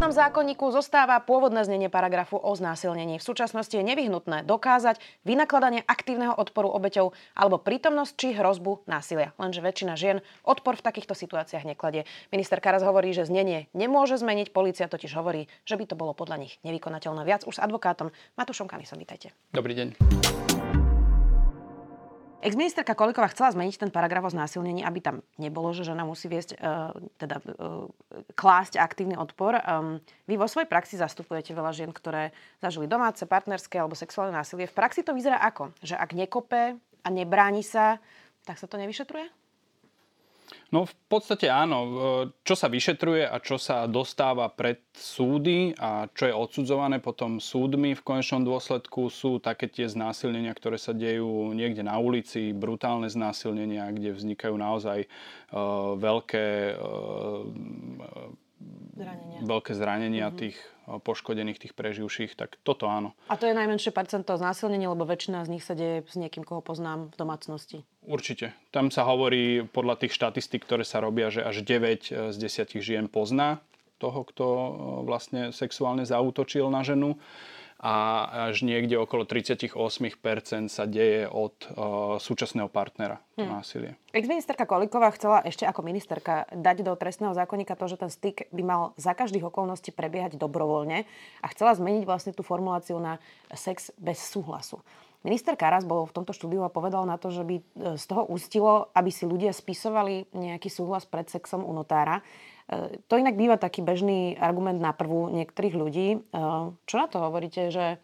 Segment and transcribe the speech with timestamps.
[0.00, 3.20] trestnom zákonníku zostáva pôvodné znenie paragrafu o znásilnení.
[3.20, 4.96] V súčasnosti je nevyhnutné dokázať
[5.28, 9.36] vynakladanie aktívneho odporu obeťou alebo prítomnosť či hrozbu násilia.
[9.36, 12.08] Lenže väčšina žien odpor v takýchto situáciách nekladie.
[12.32, 16.48] Minister Karas hovorí, že znenie nemôže zmeniť, policia totiž hovorí, že by to bolo podľa
[16.48, 17.20] nich nevykonateľné.
[17.28, 18.08] Viac už s advokátom
[18.40, 19.36] Matúšom Kanisom, vítajte.
[19.52, 20.00] Dobrý deň.
[22.40, 26.56] Exministerka Koliková chcela zmeniť ten paragraf o znásilnení, aby tam nebolo, že žena musí viesť,
[26.56, 27.88] uh, teda uh,
[28.32, 29.60] klásť aktívny odpor.
[30.24, 32.32] Vy vo svojej praxi zastupujete veľa žien, ktoré
[32.64, 34.64] zažili domáce, partnerské alebo sexuálne násilie.
[34.64, 35.76] V praxi to vyzerá ako?
[35.84, 38.00] Že ak nekope a nebráni sa,
[38.48, 39.39] tak sa to nevyšetruje?
[40.70, 41.78] No v podstate áno.
[42.46, 47.98] Čo sa vyšetruje a čo sa dostáva pred súdy a čo je odsudzované potom súdmi
[47.98, 53.90] v konečnom dôsledku sú také tie znásilnenia, ktoré sa dejú niekde na ulici, brutálne znásilnenia,
[53.90, 57.44] kde vznikajú naozaj uh, veľké uh,
[58.94, 59.38] zranenia.
[59.42, 60.40] veľké zranenia mm-hmm.
[60.40, 60.56] tých
[60.98, 63.14] poškodených, tých preživších, tak toto áno.
[63.30, 66.58] A to je najmenšie percento znásilnenia, lebo väčšina z nich sa deje s niekým, koho
[66.58, 67.78] poznám v domácnosti.
[68.00, 68.56] Určite.
[68.72, 72.80] Tam sa hovorí podľa tých štatistík, ktoré sa robia, že až 9 e, z 10
[72.80, 73.60] žien pozná
[74.00, 74.70] toho, kto e,
[75.04, 77.20] vlastne sexuálne zautočil na ženu
[77.80, 79.72] a až niekde okolo 38%
[80.68, 83.48] sa deje od uh, súčasného partnera hmm.
[83.48, 83.96] násilie.
[84.12, 88.62] Ex-ministerka Koliková chcela ešte ako ministerka dať do trestného zákonníka to, že ten styk by
[88.62, 91.08] mal za každých okolností prebiehať dobrovoľne
[91.40, 93.16] a chcela zmeniť vlastne tú formuláciu na
[93.56, 94.84] sex bez súhlasu.
[95.20, 97.62] Minister Karas bol v tomto štúdiu a povedal na to, že by e,
[98.00, 102.24] z toho ústilo, aby si ľudia spisovali nejaký súhlas pred sexom u notára.
[102.64, 106.08] E, to inak býva taký bežný argument na prvú niektorých ľudí.
[106.16, 106.18] E,
[106.72, 108.00] čo na to hovoríte, že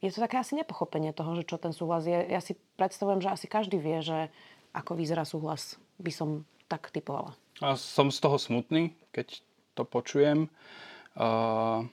[0.00, 2.16] je to také asi nepochopenie toho, že čo ten súhlas je.
[2.24, 4.32] Ja si predstavujem, že asi každý vie, že
[4.72, 7.36] ako vyzerá súhlas, by som tak typovala.
[7.60, 9.44] A som z toho smutný, keď
[9.76, 10.48] to počujem.
[11.12, 11.84] Uh,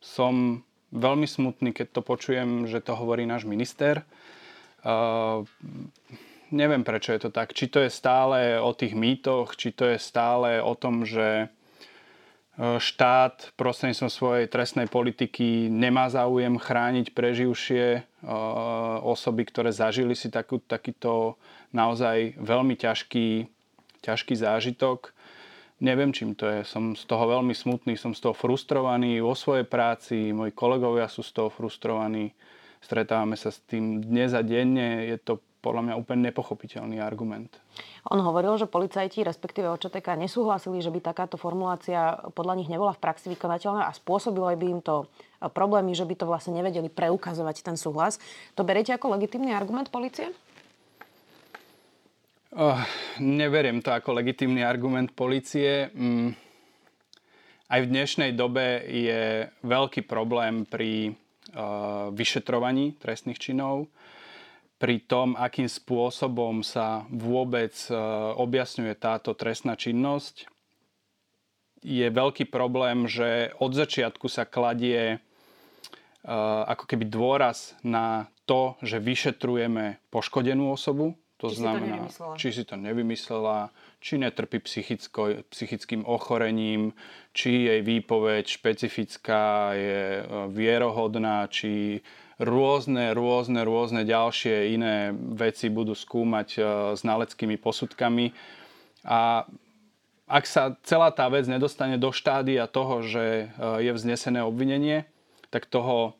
[0.00, 4.04] som veľmi smutný, keď to počujem, že to hovorí náš minister.
[4.84, 5.48] Uh,
[6.52, 7.56] neviem prečo je to tak.
[7.56, 11.46] Či to je stále o tých mýtoch, či to je stále o tom, že e,
[12.78, 18.00] štát prostredníctvom svojej trestnej politiky nemá záujem chrániť preživšie e,
[19.02, 21.40] osoby, ktoré zažili si takú, takýto
[21.72, 23.48] naozaj veľmi ťažký,
[24.04, 25.16] ťažký zážitok.
[25.82, 26.62] Neviem, čím to je.
[26.62, 31.26] Som z toho veľmi smutný, som z toho frustrovaný vo svojej práci, moji kolegovia sú
[31.26, 32.30] z toho frustrovaní.
[32.78, 35.10] Stretávame sa s tým dnes a denne.
[35.10, 37.58] Je to podľa mňa úplne nepochopiteľný argument.
[38.10, 43.02] On hovoril, že policajti, respektíve očeteka, nesúhlasili, že by takáto formulácia podľa nich nebola v
[43.02, 45.06] praxi vykonateľná a spôsobilo by im to
[45.50, 48.22] problémy, že by to vlastne nevedeli preukazovať ten súhlas.
[48.54, 50.30] To beriete ako legitimný argument policie?
[52.52, 52.76] Oh,
[53.16, 55.88] neveriem to ako legitímny argument policie.
[55.96, 56.36] Mm.
[57.72, 61.16] Aj v dnešnej dobe je veľký problém pri
[61.56, 63.88] uh, vyšetrovaní trestných činov
[64.82, 67.94] pri tom, akým spôsobom sa vôbec e,
[68.34, 70.50] objasňuje táto trestná činnosť,
[71.86, 75.16] je veľký problém, že od začiatku sa kladie e,
[76.66, 81.14] ako keby dôraz na to, že vyšetrujeme poškodenú osobu.
[81.42, 86.94] To či znamená, si či si to nevymyslela, či netrpí psychickým ochorením,
[87.34, 91.98] či jej výpoveď špecifická je e, vierohodná, či
[92.38, 96.60] rôzne, rôzne, rôzne ďalšie iné veci budú skúmať e,
[96.94, 98.30] znaleckými posudkami.
[99.02, 99.42] A
[100.30, 105.10] ak sa celá tá vec nedostane do štádia toho, že e, je vznesené obvinenie,
[105.50, 106.14] tak toho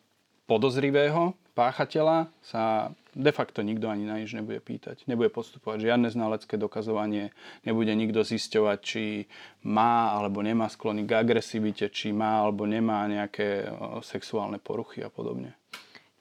[0.51, 5.05] podozrivého páchateľa sa de facto nikto ani na nič nebude pýtať.
[5.05, 7.37] Nebude postupovať žiadne znalecké dokazovanie,
[7.69, 9.29] nebude nikto zisťovať, či
[9.69, 15.13] má alebo nemá sklony k agresivite, či má alebo nemá nejaké e, sexuálne poruchy a
[15.13, 15.53] podobne.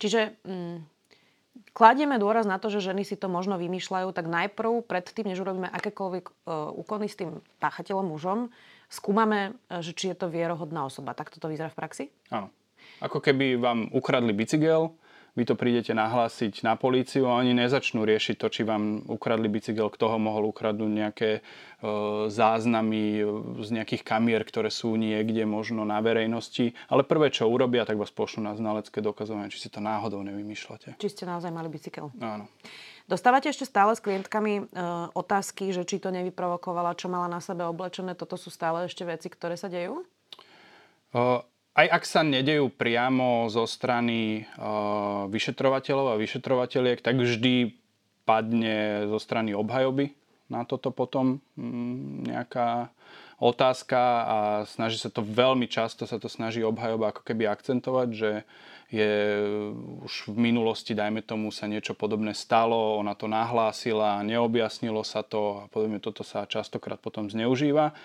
[0.03, 0.77] Čiže mm,
[1.71, 5.69] kladieme dôraz na to, že ženy si to možno vymýšľajú, tak najprv, predtým, než urobíme
[5.69, 8.49] akékoľvek uh, úkony s tým páchateľom mužom,
[8.91, 11.15] skúmame, e, že či je to vierohodná osoba.
[11.15, 12.05] Tak toto vyzerá v praxi?
[12.33, 12.51] Áno.
[13.01, 14.93] Ako keby vám ukradli bicykel,
[15.31, 19.87] vy to prídete nahlásiť na políciu a oni nezačnú riešiť to, či vám ukradli bicykel,
[19.87, 21.41] kto ho mohol ukradnúť nejaké e,
[22.27, 23.23] záznamy
[23.63, 26.75] z nejakých kamier, ktoré sú niekde možno na verejnosti.
[26.91, 30.99] Ale prvé, čo urobia, tak vás pošlú na znalecké dokazovanie, či si to náhodou nevymýšľate.
[30.99, 32.11] Či ste naozaj mali bicykel.
[32.19, 32.51] Áno.
[33.07, 34.63] Dostávate ešte stále s klientkami e,
[35.15, 38.19] otázky, že či to nevyprovokovala, čo mala na sebe oblečené.
[38.19, 40.03] Toto sú stále ešte veci, ktoré sa dejú?
[41.11, 41.23] E,
[41.71, 47.75] aj ak sa nedejú priamo zo strany uh, vyšetrovateľov a vyšetrovateľiek, tak vždy
[48.27, 50.13] padne zo strany obhajoby
[50.51, 52.91] na toto potom mm, nejaká
[53.41, 54.37] otázka a
[54.67, 58.31] snaží sa to veľmi často, sa to snaží obhajoba ako keby akcentovať, že
[58.91, 59.11] je
[60.03, 65.63] už v minulosti, dajme tomu, sa niečo podobné stalo, ona to nahlásila, neobjasnilo sa to
[65.63, 67.95] a podobne toto sa častokrát potom zneužíva.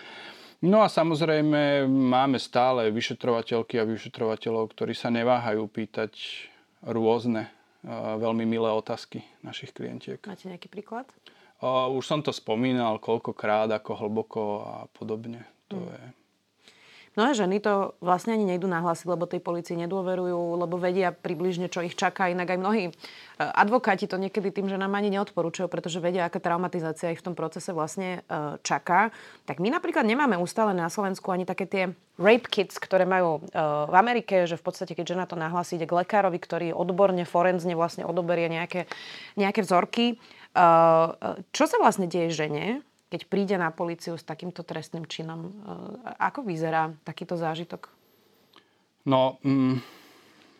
[0.65, 6.17] No a samozrejme máme stále vyšetrovateľky a vyšetrovateľov, ktorí sa neváhajú pýtať
[6.81, 7.53] rôzne
[7.93, 10.19] veľmi milé otázky našich klientiek.
[10.25, 11.07] Máte nejaký príklad?
[11.93, 15.45] Už som to spomínal, koľkokrát, ako hlboko a podobne.
[15.73, 15.87] To mm.
[15.89, 16.01] je
[17.17, 21.81] Mnohé ženy to vlastne ani nejdu nahlásiť, lebo tej policii nedôverujú, lebo vedia približne, čo
[21.81, 22.29] ich čaká.
[22.29, 22.93] Inak aj mnohí e,
[23.41, 27.73] advokáti to niekedy tým ženám ani neodporúčajú, pretože vedia, aká traumatizácia ich v tom procese
[27.73, 29.17] vlastne e, čaká.
[29.49, 31.85] Tak my napríklad nemáme ustále na Slovensku ani také tie
[32.21, 35.89] rape kits, ktoré majú e, v Amerike, že v podstate, keď žena to nahlási, ide
[35.89, 38.85] k lekárovi, ktorý odborne, forenzne vlastne odoberie nejaké,
[39.41, 40.21] nejaké vzorky.
[41.53, 45.41] Čo sa vlastne deje žene, keď príde na policiu s takýmto trestným činom.
[45.47, 45.51] E,
[46.19, 47.87] ako vyzerá takýto zážitok?
[49.07, 49.79] No, mm,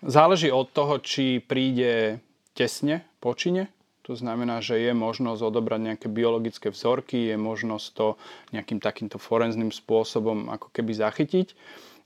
[0.07, 2.23] záleží od toho, či príde
[2.55, 3.75] tesne po čine.
[4.07, 8.07] To znamená, že je možnosť odobrať nejaké biologické vzorky, je možnosť to
[8.55, 11.59] nejakým takýmto forenzným spôsobom ako keby zachytiť.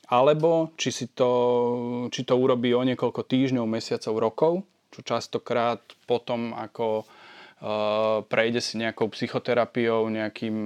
[0.08, 4.52] Alebo či, si to, či to urobí o niekoľko týždňov, mesiacov, rokov,
[4.90, 7.04] čo častokrát potom ako
[8.32, 10.56] prejde si nejakou psychoterapiou, nejakým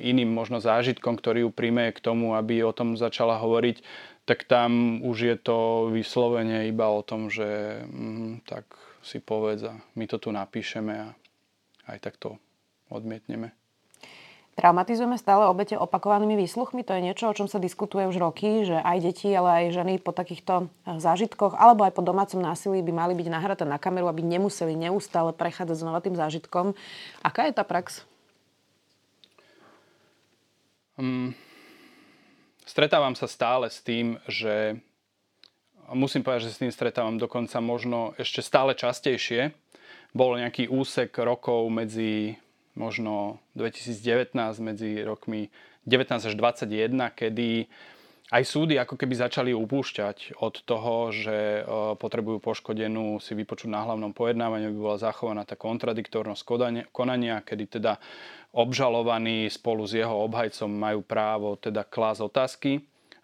[0.00, 3.84] iným možno zážitkom, ktorý ju príjme k tomu, aby o tom začala hovoriť,
[4.24, 8.64] tak tam už je to vyslovene iba o tom, že mm, tak
[9.04, 11.08] si povedz a my to tu napíšeme a
[11.92, 12.40] aj tak to
[12.90, 13.52] odmietneme.
[14.56, 16.80] Traumatizujeme stále obete opakovanými výsluchmi?
[16.88, 20.00] To je niečo, o čom sa diskutuje už roky, že aj deti, ale aj ženy
[20.00, 24.08] po takýchto eh, zážitkoch alebo aj po domácom násilí by mali byť nahraté na kameru,
[24.08, 26.72] aby nemuseli neustále prechádzať znova tým zážitkom.
[27.20, 28.08] Aká je tá prax?
[30.96, 31.36] Um,
[32.64, 34.80] stretávam sa stále s tým, že
[35.92, 39.52] musím povedať, že s tým stretávam dokonca možno ešte stále častejšie.
[40.16, 42.40] Bol nejaký úsek rokov medzi
[42.76, 45.48] možno 2019 medzi rokmi
[45.88, 47.66] 19 až 21, kedy
[48.26, 53.86] aj súdy ako keby začali upúšťať od toho, že e, potrebujú poškodenú si vypočuť na
[53.86, 56.42] hlavnom pojednávaní, aby bola zachovaná tá kontradiktornosť
[56.90, 58.02] konania, kedy teda
[58.50, 62.70] obžalovaní spolu s jeho obhajcom majú právo teda klásť otázky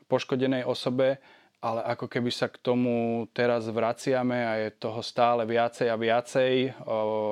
[0.07, 1.19] poškodenej osobe
[1.63, 6.75] ale ako keby sa k tomu teraz vraciame a je toho stále viacej a viacej.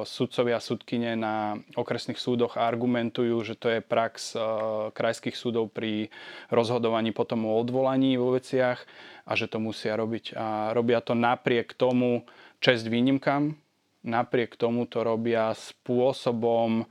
[0.07, 4.39] Sudcovia a sudkine na okresných súdoch argumentujú, že to je prax
[4.95, 6.15] krajských súdov pri
[6.47, 8.79] rozhodovaní potom o odvolaní vo veciach
[9.27, 10.39] a že to musia robiť.
[10.39, 12.23] A robia to napriek tomu
[12.63, 13.59] čest výnimkám,
[14.07, 16.87] napriek tomu to robia spôsobom,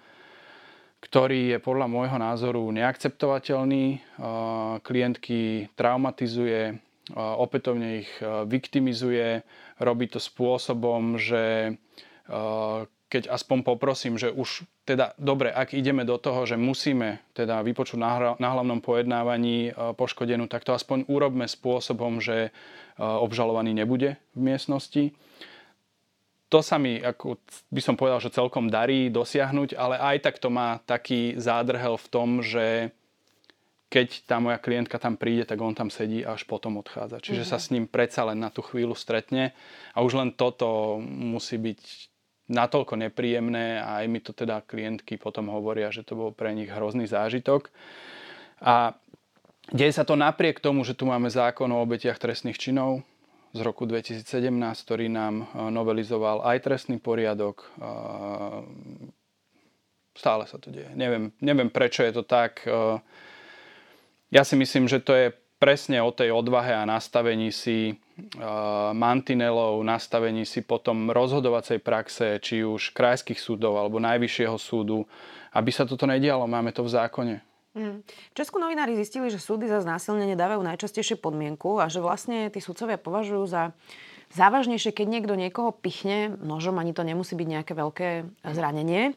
[1.00, 4.04] ktorý je podľa môjho názoru neakceptovateľný.
[4.84, 6.84] Klientky traumatizuje,
[7.16, 9.42] opätovne ich e, viktimizuje,
[9.82, 12.32] robí to spôsobom, že e,
[13.10, 17.98] keď aspoň poprosím, že už teda dobre, ak ideme do toho, že musíme teda vypočuť
[17.98, 22.54] na, hlavnom pojednávaní e, poškodenú, tak to aspoň urobme spôsobom, že
[23.00, 25.16] obžalovaný nebude v miestnosti.
[26.52, 27.40] To sa mi, ako
[27.72, 32.08] by som povedal, že celkom darí dosiahnuť, ale aj tak to má taký zádrhel v
[32.12, 32.92] tom, že
[33.90, 37.26] keď tá moja klientka tam príde, tak on tam sedí a až potom odchádza.
[37.26, 37.58] Čiže mm-hmm.
[37.58, 39.58] sa s ním predsa len na tú chvíľu stretne
[39.98, 41.82] a už len toto musí byť
[42.50, 46.70] natoľko nepríjemné a aj mi to teda klientky potom hovoria, že to bol pre nich
[46.70, 47.70] hrozný zážitok.
[48.62, 48.98] A
[49.70, 53.06] deje sa to napriek tomu, že tu máme zákon o obetiach trestných činov
[53.54, 54.26] z roku 2017,
[54.86, 57.66] ktorý nám e, novelizoval aj trestný poriadok.
[57.66, 57.90] E,
[60.14, 60.94] stále sa to deje.
[60.94, 63.02] Neviem, neviem prečo je to tak e,
[64.30, 65.28] ja si myslím, že to je
[65.60, 72.64] presne o tej odvahe a nastavení si uh, mantinelov, nastavení si potom rozhodovacej praxe, či
[72.64, 75.04] už krajských súdov alebo najvyššieho súdu,
[75.52, 76.48] aby sa toto nedialo.
[76.48, 77.36] Máme to v zákone.
[77.76, 78.02] Mm.
[78.08, 82.64] V Česku novinári zistili, že súdy za znásilnenie dávajú najčastejšie podmienku a že vlastne tí
[82.64, 83.76] sudcovia považujú za
[84.34, 88.10] závažnejšie, keď niekto niekoho pichne nožom, ani to nemusí byť nejaké veľké
[88.48, 89.14] zranenie,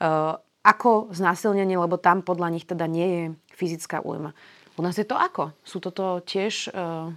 [0.00, 3.22] uh, ako znásilnenie, lebo tam podľa nich teda nie je
[3.56, 4.36] fyzická újma.
[4.76, 5.56] U nás je to ako?
[5.64, 7.12] Sú toto tiež, uh,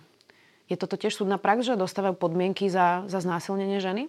[0.68, 4.08] je toto tiež súdna prax, že dostávajú podmienky za, za znásilnenie ženy?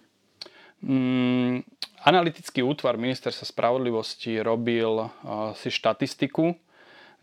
[0.83, 1.63] Mm,
[2.03, 6.55] analytický útvar ministerstva spravodlivosti robil uh, si štatistiku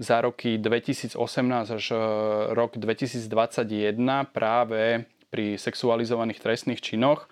[0.03, 1.15] za roky 2018
[1.79, 1.97] až e,
[2.57, 3.29] rok 2021
[4.33, 7.25] práve pri sexualizovaných trestných činoch.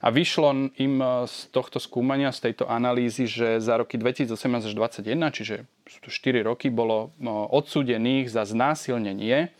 [0.00, 4.72] A vyšlo im e, z tohto skúmania, z tejto analýzy, že za roky 2018 až
[4.72, 5.54] 2021, čiže
[5.84, 9.52] sú to 4 roky, bolo e, odsúdených za znásilnenie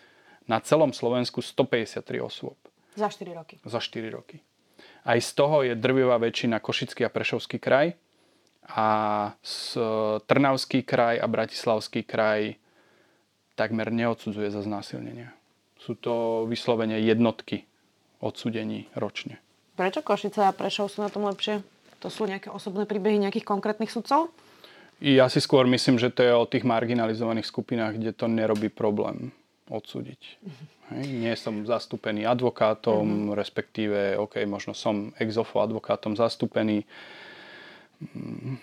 [0.48, 2.56] na celom Slovensku 153 osôb.
[2.96, 3.60] Za 4 roky.
[3.66, 4.40] Za 4 roky.
[5.04, 7.96] Aj z toho je drvivá väčšina Košický a Prešovský kraj
[8.64, 8.88] a
[10.24, 12.56] Trnavský kraj a Bratislavský kraj
[13.56, 15.32] takmer neodsudzuje za znásilnenia.
[15.80, 17.69] Sú to vyslovene jednotky
[18.20, 19.40] odsudení ročne.
[19.74, 21.64] Prečo Košice a Prešov sú na tom lepšie?
[22.00, 24.32] To sú nejaké osobné príbehy nejakých konkrétnych sudcov?
[25.00, 29.32] Ja si skôr myslím, že to je o tých marginalizovaných skupinách, kde to nerobí problém
[29.72, 30.20] odsúdiť.
[30.92, 33.38] Hej, nie som zastúpený advokátom, mm-hmm.
[33.38, 36.84] respektíve, OK, možno som exofo advokátom zastúpený.
[38.02, 38.58] Mm,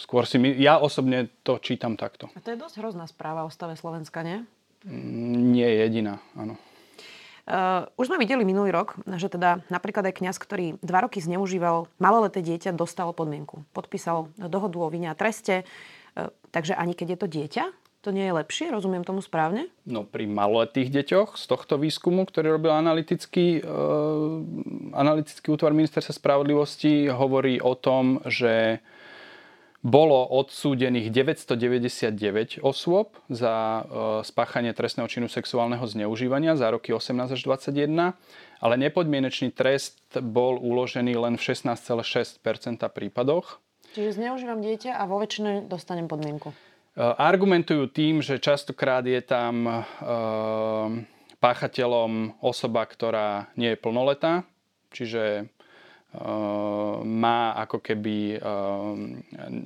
[0.00, 2.32] skôr si my, ja osobne to čítam takto.
[2.32, 4.42] A to je dosť hrozná správa o stave Slovenska, nie?
[4.88, 6.56] Mm, nie je jediná, áno.
[7.46, 11.86] Uh, už sme videli minulý rok, že teda napríklad aj kňaz, ktorý dva roky zneužíval
[12.02, 13.62] maloleté dieťa, dostal podmienku.
[13.70, 15.62] Podpísal dohodu o vine a treste.
[16.18, 17.64] Uh, takže ani keď je to dieťa,
[18.06, 18.70] to nie je lepšie?
[18.70, 19.66] Rozumiem tomu správne?
[19.82, 23.70] No pri maloletých deťoch z tohto výskumu, ktorý robil analytický, e,
[24.94, 28.78] analytický útvar ministerstva spravodlivosti, hovorí o tom, že
[29.84, 33.82] bolo odsúdených 999 osôb za e,
[34.24, 38.16] spáchanie trestného činu sexuálneho zneužívania za roky 18 až 21,
[38.60, 42.40] ale nepodmienečný trest bol uložený len v 16,6%
[42.92, 43.60] prípadoch.
[43.92, 46.52] Čiže zneužívam dieťa a vo väčšine dostanem podmienku.
[46.96, 49.84] Eh, argumentujú tým, že častokrát je tam eh,
[51.36, 54.48] páchateľom osoba, ktorá nie je plnoletá,
[54.88, 55.52] čiže
[57.04, 58.40] má ako keby,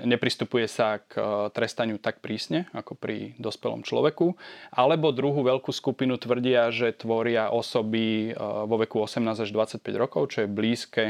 [0.06, 1.18] nepristupuje sa k
[1.54, 4.34] trestaniu tak prísne ako pri dospelom človeku,
[4.74, 10.44] alebo druhú veľkú skupinu tvrdia, že tvoria osoby vo veku 18 až 25 rokov, čo
[10.44, 11.04] je blízke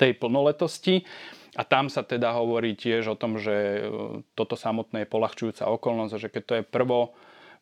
[0.00, 1.04] tej plnoletosti
[1.52, 3.80] a tam sa teda hovorí tiež o tom, že e,
[4.32, 7.12] toto samotné je polahčujúca okolnosť, že keď to je prvo,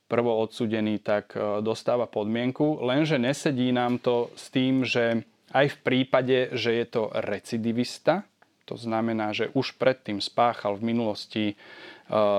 [0.06, 2.78] prvo odsudený, tak e, dostáva podmienku.
[2.86, 8.22] Lenže nesedí nám to s tým, že aj v prípade, že je to recidivista,
[8.64, 11.54] to znamená, že už predtým spáchal v minulosti e,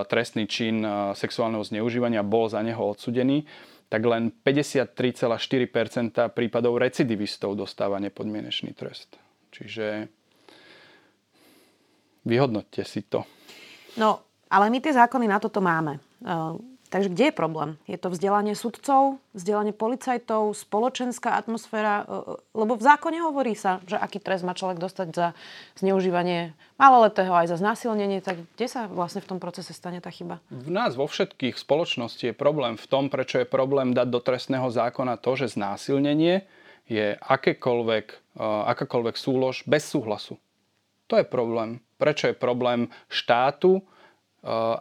[0.07, 0.79] trestný čin
[1.11, 3.43] sexuálneho zneužívania, bol za neho odsudený,
[3.91, 9.19] tak len 53,4% prípadov recidivistov dostáva nepodmienečný trest.
[9.51, 10.07] Čiže
[12.21, 13.25] Vyhodnoťte si to.
[13.97, 14.21] No,
[14.53, 15.97] ale my tie zákony na toto máme.
[16.91, 17.79] Takže kde je problém?
[17.87, 22.03] Je to vzdelanie sudcov, vzdelanie policajtov, spoločenská atmosféra?
[22.03, 25.27] Uh, lebo v zákone hovorí sa, že aký trest má človek dostať za
[25.79, 30.43] zneužívanie maloletého aj za znásilnenie, tak kde sa vlastne v tom procese stane tá chyba?
[30.51, 34.67] V nás, vo všetkých spoločnosti je problém v tom, prečo je problém dať do trestného
[34.67, 36.43] zákona to, že znásilnenie
[36.91, 40.35] je akékoľvek, uh, akákoľvek súlož bez súhlasu.
[41.07, 41.79] To je problém.
[41.95, 43.79] Prečo je problém štátu,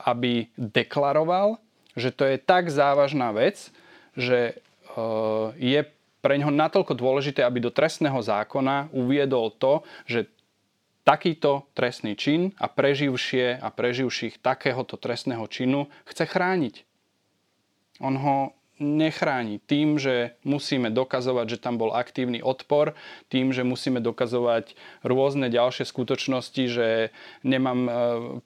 [0.07, 1.61] aby deklaroval,
[1.99, 3.70] že to je tak závažná vec,
[4.14, 5.80] že eh, je
[6.20, 10.28] pre ňoho natoľko dôležité, aby do trestného zákona uviedol to, že
[11.00, 16.85] takýto trestný čin a preživšie a preživších takéhoto trestného činu chce chrániť.
[18.04, 18.37] On ho
[18.80, 22.96] nechráni tým, že musíme dokazovať, že tam bol aktívny odpor,
[23.28, 26.88] tým, že musíme dokazovať rôzne ďalšie skutočnosti, že
[27.44, 27.92] nemám e,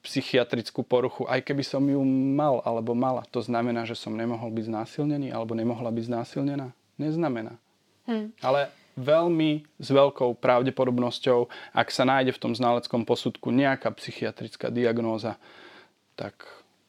[0.03, 2.03] psychiatrickú poruchu, aj keby som ju
[2.35, 3.23] mal alebo mala.
[3.31, 6.75] To znamená, že som nemohol byť znásilnený alebo nemohla byť znásilnená?
[6.99, 7.55] Neznamená.
[8.05, 8.35] Hm.
[8.43, 15.39] Ale veľmi s veľkou pravdepodobnosťou, ak sa nájde v tom znaleckom posudku nejaká psychiatrická diagnóza,
[16.15, 16.35] tak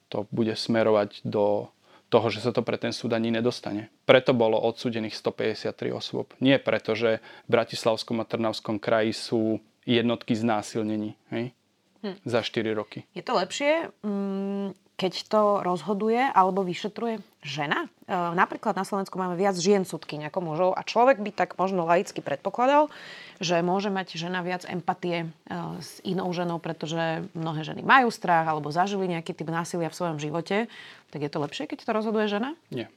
[0.06, 1.66] to bude smerovať do
[2.06, 3.90] toho, že sa to pre ten súd ani nedostane.
[4.06, 6.32] Preto bolo odsudených 153 osôb.
[6.38, 11.54] Nie preto, že v Bratislavskom a Trnavskom kraji sú jednotky znásilnení hej?
[12.02, 12.16] Hm.
[12.22, 13.08] za 4 roky.
[13.16, 17.86] Je to lepšie, mm, keď to rozhoduje alebo vyšetruje žena?
[18.04, 21.86] E, napríklad na Slovensku máme viac žien súdky ako mužov a človek by tak možno
[21.86, 22.90] laicky predpokladal,
[23.38, 25.26] že môže mať žena viac empatie e,
[25.80, 30.18] s inou ženou, pretože mnohé ženy majú strach alebo zažili nejaký typ násilia v svojom
[30.18, 30.66] živote.
[31.14, 32.58] Tak je to lepšie, keď to rozhoduje žena?
[32.74, 32.90] Nie.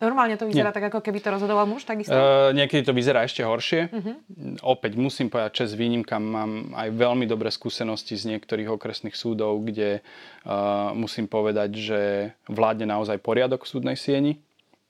[0.00, 0.76] Normálne to vyzerá Nie.
[0.80, 2.16] tak, ako keby to rozhodoval muž, takisto?
[2.16, 3.92] Uh, niekedy to vyzerá ešte horšie.
[3.92, 4.16] Uh-huh.
[4.64, 9.60] Opäť musím povedať, že s výnimkám mám aj veľmi dobré skúsenosti z niektorých okresných súdov,
[9.60, 12.00] kde uh, musím povedať, že
[12.48, 14.40] vládne naozaj poriadok v súdnej sieni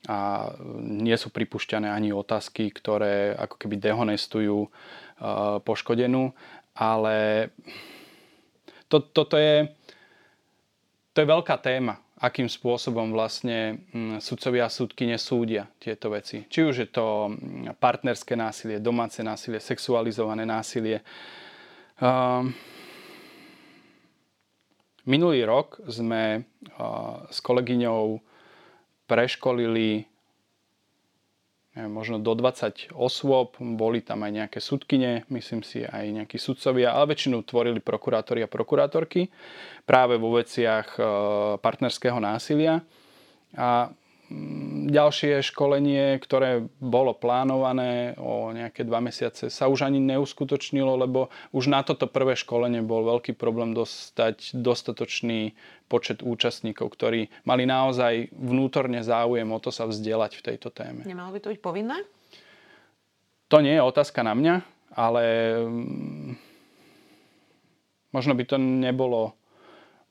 [0.06, 6.30] a nie sú pripušťané ani otázky, ktoré ako keby dehonestujú uh, poškodenú,
[6.78, 7.50] ale
[8.86, 9.66] to, toto je
[11.10, 16.44] to je veľká téma, akým spôsobom vlastne mm, sudcovia a súdky nesúdia tieto veci.
[16.44, 21.00] Či už je to mm, partnerské násilie, domáce násilie, sexualizované násilie.
[21.96, 22.52] Um,
[25.08, 28.20] minulý rok sme uh, s kolegyňou
[29.08, 30.09] preškolili
[31.76, 36.94] neviem, možno do 20 osôb, boli tam aj nejaké sudkine, myslím si aj nejakí sudcovia,
[36.94, 39.30] ale väčšinu tvorili prokurátori a prokurátorky
[39.86, 41.02] práve vo veciach e,
[41.62, 42.82] partnerského násilia.
[43.54, 43.90] A
[44.30, 51.30] Mm, ďalšie školenie, ktoré bolo plánované o nejaké dva mesiace, sa už ani neuskutočnilo, lebo
[51.54, 55.54] už na toto prvé školenie bol veľký problém dostať dostatočný
[55.90, 61.02] počet účastníkov, ktorí mali naozaj vnútorne záujem o to sa vzdielať v tejto téme.
[61.02, 61.98] Nemalo by to byť povinné?
[63.50, 64.54] To nie je otázka na mňa,
[64.94, 65.22] ale
[65.66, 66.30] mm,
[68.14, 69.34] možno by to nebolo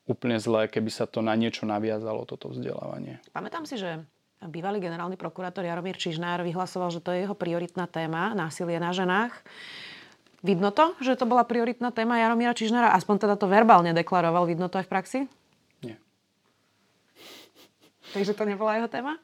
[0.09, 3.21] úplne zlé, keby sa to na niečo naviazalo, toto vzdelávanie.
[3.31, 4.03] Pamätám si, že
[4.47, 9.35] bývalý generálny prokurátor Jaromír Čižnár vyhlasoval, že to je jeho prioritná téma, násilie na ženách.
[10.39, 12.95] Vidno to, že to bola prioritná téma Jaromíra Čižnára?
[12.95, 14.47] Aspoň teda to verbálne deklaroval.
[14.47, 15.19] Vidno to aj v praxi?
[15.83, 15.99] Nie.
[18.15, 19.19] Takže to nebola jeho téma?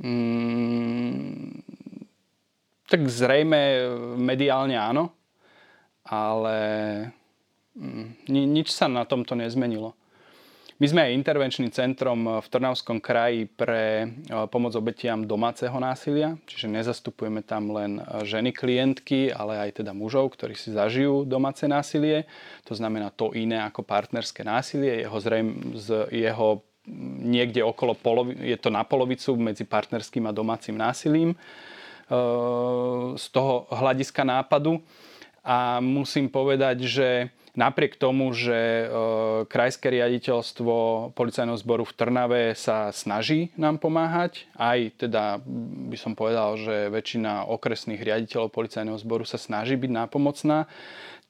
[0.00, 1.60] Mm,
[2.88, 3.60] tak zrejme
[4.16, 5.12] mediálne áno,
[6.08, 6.56] ale
[7.74, 9.98] Mm, nič sa na tomto nezmenilo.
[10.74, 14.06] My sme aj intervenčným centrom v Trnavskom kraji pre e,
[14.50, 20.34] pomoc obetiam domáceho násilia, čiže nezastupujeme tam len e, ženy klientky, ale aj teda mužov,
[20.34, 22.26] ktorí si zažijú domáce násilie.
[22.66, 25.06] To znamená to iné ako partnerské násilie.
[25.06, 26.66] Jeho, zrejme, z jeho
[27.22, 31.32] niekde okolo polovi, je to na polovicu medzi partnerským a domácim násilím
[33.16, 34.84] z toho hľadiska nápadu.
[35.40, 37.08] A musím povedať, že
[37.54, 38.86] Napriek tomu, že e,
[39.46, 40.74] krajské riaditeľstvo
[41.14, 45.38] policajného zboru v Trnave sa snaží nám pomáhať, aj teda
[45.86, 50.66] by som povedal, že väčšina okresných riaditeľov policajného zboru sa snaží byť nápomocná,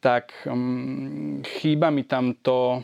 [0.00, 2.80] tak um, chýba mi tam to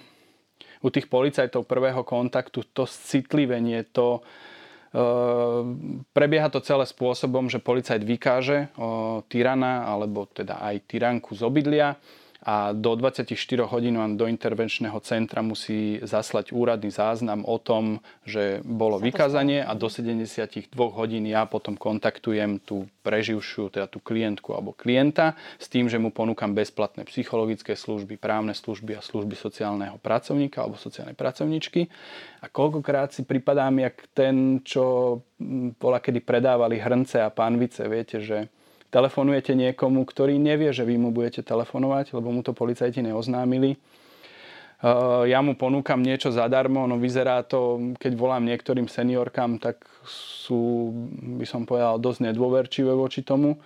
[0.84, 4.20] u tých policajtov prvého kontaktu, to citlivenie, to,
[4.92, 5.00] e,
[6.12, 8.68] prebieha to celé spôsobom, že policajt vykáže
[9.32, 11.96] tyrana alebo teda aj tyranku z obydlia
[12.40, 13.36] a do 24
[13.68, 19.76] hodín vám do intervenčného centra musí zaslať úradný záznam o tom, že bolo vykázanie a
[19.76, 25.92] do 72 hodín ja potom kontaktujem tú preživšiu, teda tú klientku alebo klienta s tým,
[25.92, 31.92] že mu ponúkam bezplatné psychologické služby, právne služby a služby sociálneho pracovníka alebo sociálnej pracovničky.
[32.40, 35.20] A koľkokrát si pripadám jak ten, čo
[35.76, 38.48] bola kedy predávali hrnce a pánvice, viete, že
[38.90, 43.78] telefonujete niekomu, ktorý nevie, že vy mu budete telefonovať, lebo mu to policajti neoznámili.
[44.80, 50.90] Uh, ja mu ponúkam niečo zadarmo, no vyzerá to, keď volám niektorým seniorkám, tak sú,
[51.36, 53.60] by som povedal, dosť nedôverčivé voči tomu.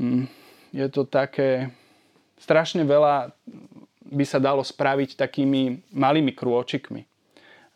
[0.00, 0.24] Mm,
[0.72, 1.68] je to také,
[2.40, 3.36] strašne veľa
[4.08, 7.04] by sa dalo spraviť takými malými krôčikmi.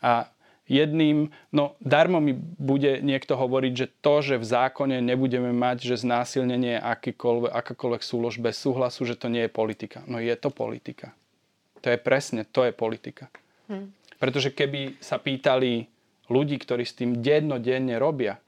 [0.01, 0.25] A
[0.67, 6.03] jedným, no darmo mi bude niekto hovoriť, že to, že v zákone nebudeme mať, že
[6.03, 10.03] znásilnenie akýkoľvek, akákoľvek súlož bez súhlasu, že to nie je politika.
[10.05, 11.15] No je to politika.
[11.81, 13.31] To je presne, to je politika.
[13.71, 13.95] Hmm.
[14.19, 15.87] Pretože keby sa pýtali
[16.27, 18.39] ľudí, ktorí s tým dennodenne robia,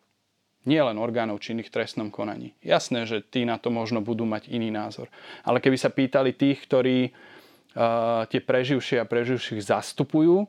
[0.68, 2.52] nie len orgánov činných v trestnom konaní.
[2.60, 5.08] Jasné, že tí na to možno budú mať iný názor.
[5.48, 10.46] Ale keby sa pýtali tých, ktorí uh, tie preživšie a preživších zastupujú,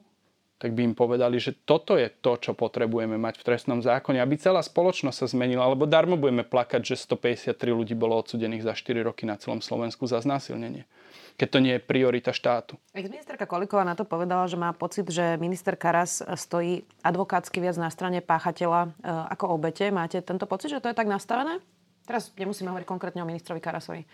[0.60, 4.36] tak by im povedali, že toto je to, čo potrebujeme mať v trestnom zákone, aby
[4.36, 9.00] celá spoločnosť sa zmenila, alebo darmo budeme plakať, že 153 ľudí bolo odsudených za 4
[9.08, 10.84] roky na celom Slovensku za znásilnenie
[11.40, 12.76] keď to nie je priorita štátu.
[12.92, 17.88] Ex-ministerka Koliková na to povedala, že má pocit, že minister Karas stojí advokátsky viac na
[17.88, 19.88] strane páchateľa e, ako obete.
[19.88, 21.56] Máte tento pocit, že to je tak nastavené?
[22.04, 24.04] Teraz nemusíme hovoriť konkrétne o ministrovi Karasovi.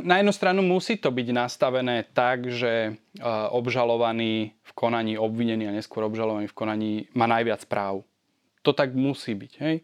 [0.00, 2.92] Na jednu stranu musí to byť nastavené tak, že e,
[3.52, 8.08] obžalovaný v konaní, obvinený a neskôr obžalovaný v konaní má najviac práv.
[8.64, 9.52] To tak musí byť.
[9.60, 9.76] Hej?
[9.76, 9.82] E,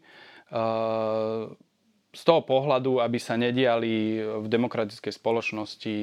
[2.10, 5.96] z toho pohľadu, aby sa nediali v demokratickej spoločnosti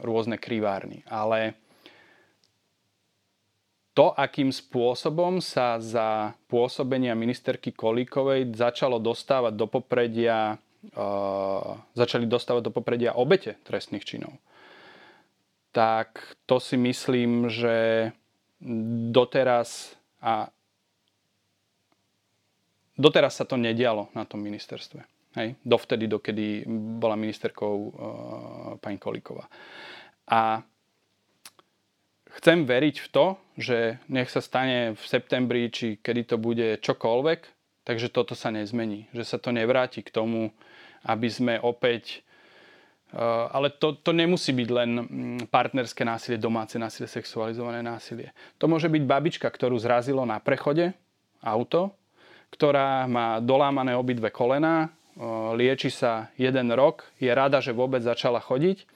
[0.00, 1.04] rôzne krivárny.
[1.06, 1.54] Ale
[3.94, 10.58] to, akým spôsobom sa za pôsobenia ministerky Kolíkovej začalo dostávať do popredia
[11.94, 14.36] začali dostávať do popredia obete trestných činov.
[15.74, 18.10] Tak to si myslím, že
[19.10, 20.48] doteraz a
[22.94, 25.02] doteraz sa to nedialo na tom ministerstve.
[25.34, 25.58] Hej?
[25.66, 26.62] Dovtedy, dokedy
[27.02, 27.90] bola ministerkou uh,
[28.78, 29.50] pani Kolíková.
[30.30, 30.62] A
[32.38, 33.26] chcem veriť v to,
[33.58, 37.40] že nech sa stane v septembri, či kedy to bude čokoľvek,
[37.84, 39.10] takže toto sa nezmení.
[39.10, 40.54] Že sa to nevráti k tomu,
[41.04, 42.24] aby sme opäť
[43.14, 48.34] Eh, ale to, to nemusí byť len mm, partnerské násilie, domáce násilie, sexualizované násilie.
[48.58, 50.90] To môže byť babička, ktorú zrazilo na prechode
[51.38, 51.94] auto,
[52.50, 55.22] ktorá má dolámané obidve kolená, eh,
[55.54, 58.82] lieči sa jeden rok, je rada, že vôbec začala chodiť.
[58.82, 58.86] Eh,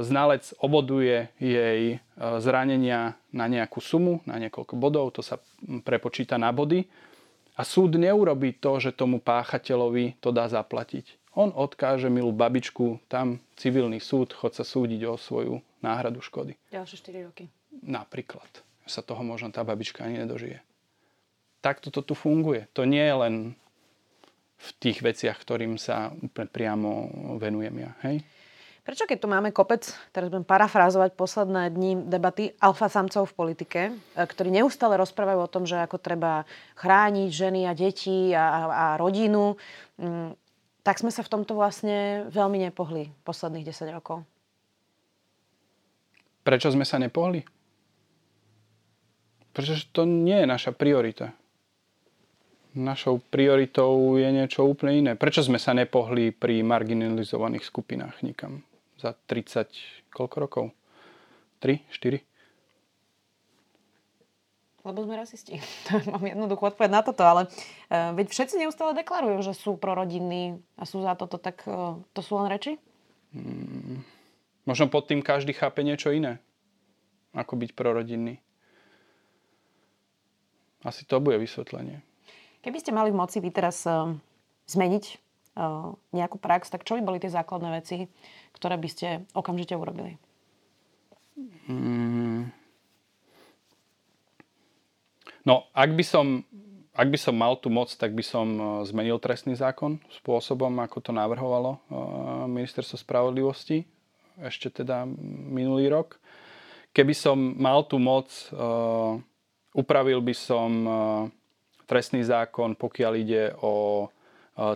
[0.00, 6.56] znalec oboduje jej zranenia na nejakú sumu, na niekoľko bodov, to sa mm, prepočíta na
[6.56, 6.88] body.
[7.60, 13.38] A súd neurobí to, že tomu páchateľovi to dá zaplatiť on odkáže milú babičku, tam
[13.54, 16.58] civilný súd, chod sa súdiť o svoju náhradu škody.
[16.74, 17.44] Ďalšie 4 roky.
[17.86, 18.50] Napríklad.
[18.90, 20.58] Sa toho možno tá babička ani nedožije.
[21.62, 22.66] Takto to tu funguje.
[22.74, 23.34] To nie je len
[24.60, 26.90] v tých veciach, ktorým sa úplne priamo
[27.38, 27.90] venujem ja.
[28.02, 28.26] Hej?
[28.80, 33.80] Prečo keď tu máme kopec, teraz budem parafrázovať posledné dni debaty alfa samcov v politike,
[33.92, 36.48] e, ktorí neustále rozprávajú o tom, že ako treba
[36.80, 39.60] chrániť ženy a deti a, a, rodinu,
[40.00, 40.32] mm,
[40.80, 44.24] tak sme sa v tomto vlastne veľmi nepohli posledných 10 rokov.
[46.40, 47.44] Prečo sme sa nepohli?
[49.52, 51.36] Pretože to nie je naša priorita.
[52.72, 55.12] Našou prioritou je niečo úplne iné.
[55.20, 58.64] Prečo sme sa nepohli pri marginalizovaných skupinách nikam?
[59.00, 60.64] Za 30, koľko rokov?
[61.64, 62.20] 3, 4?
[64.84, 65.56] Lebo sme rasisti.
[66.12, 70.84] Mám jednoduchú odpoveď na toto, ale uh, veď všetci neustále deklarujú, že sú prorodinní a
[70.84, 72.76] sú za toto, tak uh, to sú len reči?
[73.32, 74.04] Hmm.
[74.68, 76.36] Možno pod tým každý chápe niečo iné.
[77.32, 78.36] Ako byť prorodinný.
[80.84, 82.04] Asi to bude vysvetlenie.
[82.60, 84.12] Keby ste mali v moci vy teraz uh,
[84.68, 85.29] zmeniť
[86.14, 88.06] nejakú prax, tak čo by boli tie základné veci,
[88.54, 90.16] ktoré by ste okamžite urobili?
[91.66, 92.52] Hmm
[95.44, 96.44] No, ak by som,
[96.92, 101.00] ak by som mal tú moc, tak by som e, zmenil trestný zákon spôsobom, ako
[101.00, 101.78] to navrhovalo e,
[102.48, 103.88] Ministerstvo spravodlivosti
[104.40, 105.04] ešte teda
[105.52, 106.16] minulý rok.
[106.96, 108.26] Keby som mal tú moc,
[109.76, 110.70] upravil by som
[111.84, 114.08] trestný zákon, pokiaľ ide o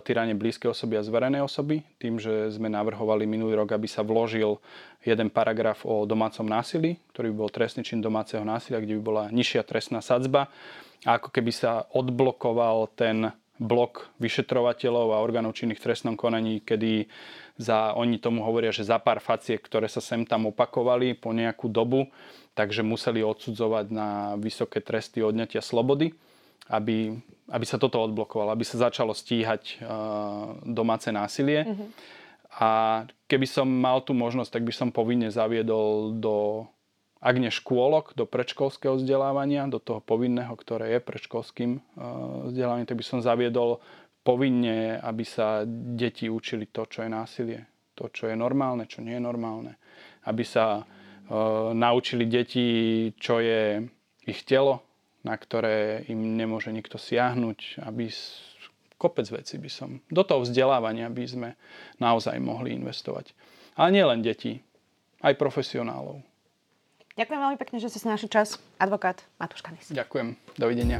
[0.01, 4.57] tyranie blízkej osoby a zverenej osoby, tým, že sme navrhovali minulý rok, aby sa vložil
[5.05, 9.23] jeden paragraf o domácom násilí, ktorý by bol trestný čin domáceho násilia, kde by bola
[9.29, 10.49] nižšia trestná sadzba.
[11.05, 17.07] A ako keby sa odblokoval ten blok vyšetrovateľov a orgánov činných v trestnom konaní, kedy
[17.55, 21.71] za, oni tomu hovoria, že za pár faciek, ktoré sa sem tam opakovali po nejakú
[21.71, 22.11] dobu,
[22.57, 26.11] takže museli odsudzovať na vysoké tresty odňatia slobody
[26.69, 27.13] aby,
[27.49, 31.61] aby sa toto odblokovalo, aby sa začalo stíhať uh, domáce násilie.
[31.65, 31.89] Mm-hmm.
[32.55, 32.69] A
[33.27, 36.65] keby som mal tú možnosť, tak by som povinne zaviedol do,
[37.19, 42.97] ak nie škôlok, do predškolského vzdelávania, do toho povinného, ktoré je predškolským uh, vzdelávaním, tak
[42.97, 43.83] by som zaviedol
[44.25, 47.61] povinne, aby sa deti učili to, čo je násilie.
[47.95, 49.77] To, čo je normálne, čo nie je normálne.
[50.25, 50.85] Aby sa uh,
[51.77, 52.65] naučili deti,
[53.21, 53.85] čo je
[54.25, 54.81] ich telo,
[55.25, 58.13] na ktoré im nemôže nikto siahnuť, aby
[59.01, 61.49] kopec veci by som, do toho vzdelávania by sme
[61.97, 63.33] naozaj mohli investovať.
[63.75, 64.61] Ale nie len deti,
[65.25, 66.21] aj profesionálov.
[67.17, 68.59] Ďakujem veľmi pekne, že ste si našli čas.
[68.77, 69.89] Advokát Matúš Kanis.
[69.91, 70.35] Ďakujem.
[70.59, 70.99] Dovidenia.